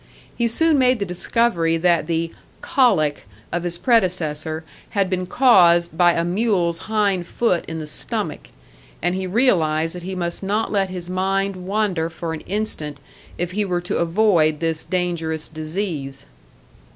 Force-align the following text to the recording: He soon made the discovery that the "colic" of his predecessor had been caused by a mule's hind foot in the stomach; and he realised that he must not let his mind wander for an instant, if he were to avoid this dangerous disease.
He 0.35 0.47
soon 0.47 0.79
made 0.79 0.97
the 0.97 1.05
discovery 1.05 1.77
that 1.77 2.07
the 2.07 2.33
"colic" 2.61 3.27
of 3.51 3.61
his 3.61 3.77
predecessor 3.77 4.63
had 4.97 5.11
been 5.11 5.27
caused 5.27 5.95
by 5.95 6.13
a 6.13 6.23
mule's 6.25 6.79
hind 6.89 7.27
foot 7.27 7.63
in 7.67 7.77
the 7.77 7.85
stomach; 7.85 8.47
and 8.99 9.13
he 9.13 9.27
realised 9.27 9.93
that 9.93 10.01
he 10.01 10.15
must 10.15 10.41
not 10.41 10.71
let 10.71 10.89
his 10.89 11.07
mind 11.07 11.55
wander 11.67 12.09
for 12.09 12.33
an 12.33 12.41
instant, 12.47 12.99
if 13.37 13.51
he 13.51 13.63
were 13.63 13.81
to 13.81 13.97
avoid 13.97 14.59
this 14.59 14.83
dangerous 14.83 15.47
disease. 15.47 16.25